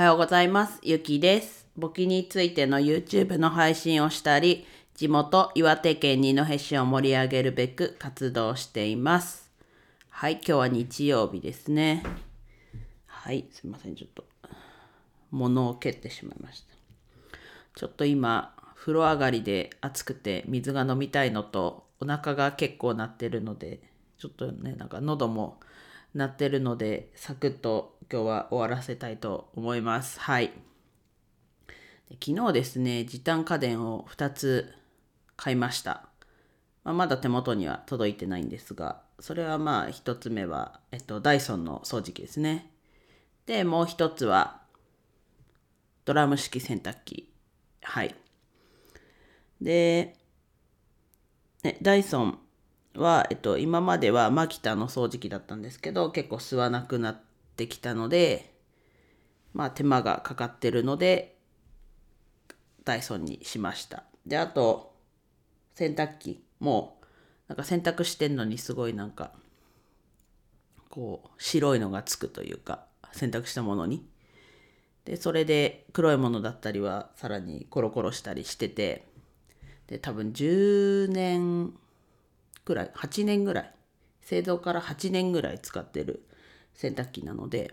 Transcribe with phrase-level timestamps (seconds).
[0.00, 0.78] はようございます。
[0.82, 1.68] ゆきです。
[1.76, 9.52] 簿記についての YouTube の配信をしたり、地元岩手県二戸市を盛り上げるべく活動しています。
[10.08, 12.02] はい、今日は日曜日ですね。
[13.04, 14.24] はい、すいません、ちょっと
[15.30, 17.38] 物を蹴ってしまいました。
[17.74, 23.82] ちょっと今、風呂上がりで暑くて水が飲みたいのと、お腹が結構鳴ってるので、
[24.16, 25.60] ちょっとね、なんか喉も
[26.14, 30.18] 鳴ってるので、サクッと今日は終わらせたいと思います。
[30.18, 30.50] はい。
[32.20, 34.74] 昨日ですね、時短家電を2つ
[35.36, 36.08] 買いました。
[36.82, 42.72] まあ、まだ手元には届いてないんですが、それはまあ1つ目は、えっと、ダイソンの掃除機ですね。
[43.46, 44.60] で、もう1つは、
[46.04, 47.32] ドラム式洗濯機。
[47.80, 48.16] はい。
[49.60, 50.16] で、
[51.62, 52.38] ね、ダイソン
[52.96, 57.20] は、えっと、今まではマキタの掃除機だったんですけど、結構吸わなくなっ
[57.60, 58.54] てきたので、
[59.52, 61.36] まあ手間がかかってるので、
[62.84, 64.04] ダイソンにしました。
[64.26, 64.94] で、あと、
[65.74, 66.98] 洗濯機も、
[67.48, 69.32] なんか洗濯してんのにすごいなんか、
[70.88, 74.08] こう、白いのがつくというか、洗濯したものに。
[75.04, 79.06] で、それで黒いものだったりはさらにコロコロしたりしてて、
[79.86, 81.74] で、多分10年
[82.64, 83.74] ぐらい、8年ぐらい、
[84.22, 86.24] 製造から8年ぐらい使ってる
[86.74, 87.72] 洗濯機なので、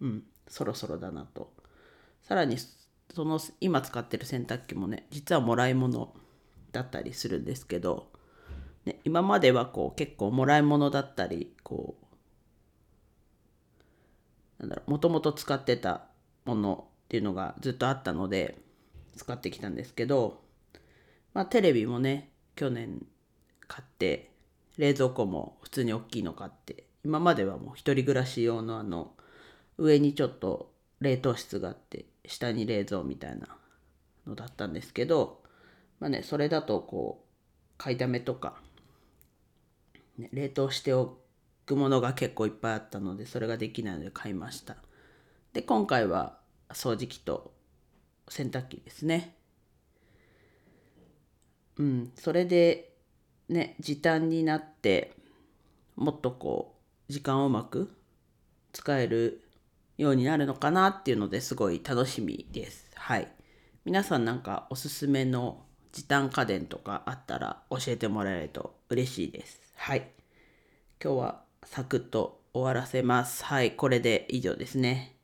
[0.00, 1.52] うん、そろそろだなと。
[2.22, 2.56] さらに、
[3.14, 6.14] その今使ってる洗濯機もね、実はもらい物
[6.72, 8.10] だったりするんですけど、
[8.84, 11.96] ね、今まではこう結構もらい物だったり、こ
[14.58, 16.06] う、なんだろう、もともと使ってた
[16.44, 18.58] ものっていうのがずっとあったので、
[19.16, 20.42] 使ってきたんですけど、
[21.34, 23.06] まあテレビもね、去年
[23.68, 24.30] 買って、
[24.78, 29.12] 冷蔵庫も普通に大きいの買って、今まではもう一人暮らし用のあの、
[29.78, 33.48] 上にちょっと冷凍室があって、下に冷蔵みたいな
[34.26, 35.42] のだったんですけど、
[35.98, 37.28] まあね、それだとこう、
[37.78, 38.60] 買いだめとか、
[40.16, 41.18] ね、冷凍してお
[41.66, 44.76] くものが結構いっぱいあったので、それができないので買いました。
[45.52, 46.38] で、今回は
[46.70, 47.52] 掃除機と
[48.28, 49.36] 洗濯機ですね。
[51.78, 52.92] うん、それで
[53.48, 55.16] ね、時短になって、
[55.96, 57.90] もっとこう、時間をうまく
[58.72, 59.42] 使える
[59.98, 62.90] ようになるのかなっていうのですごい楽しみです。
[62.94, 63.28] はい。
[63.84, 69.60] 皆さんなんかおすすめの時短家電とかあったら教えてもらえると嬉しいです。
[69.76, 70.10] はい。
[71.02, 73.44] 今日はサクッと終わらせます。
[73.44, 73.72] はい。
[73.72, 75.16] これで以上ですね。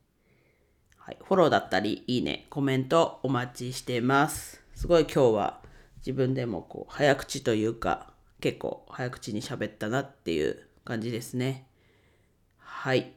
[0.96, 1.18] はい。
[1.22, 4.62] フォローだったり、いいね、コメントお待ちしてます。
[4.74, 5.60] すごい今日は
[5.98, 11.67] 自分でもこう早口というか結構早口に喋ったなっていう感じですね。
[12.70, 13.12] はい。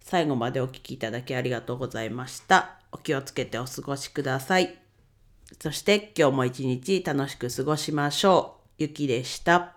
[0.00, 2.78] 最後までお聴きいただきありがとうございました。
[2.92, 4.78] お気をつけてお過ごしください。
[5.60, 8.70] そして今日も一日楽しく過ごしましょう。
[8.78, 9.73] ゆきでした。